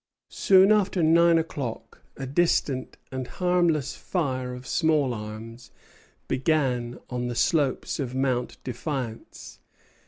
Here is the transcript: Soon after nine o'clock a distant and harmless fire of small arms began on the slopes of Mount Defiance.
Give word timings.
Soon 0.29 0.71
after 0.71 1.03
nine 1.03 1.37
o'clock 1.37 2.01
a 2.17 2.25
distant 2.25 2.97
and 3.11 3.27
harmless 3.27 3.95
fire 3.95 4.51
of 4.55 4.65
small 4.65 5.13
arms 5.13 5.69
began 6.27 6.97
on 7.11 7.27
the 7.27 7.35
slopes 7.35 7.99
of 7.99 8.15
Mount 8.15 8.57
Defiance. 8.63 9.59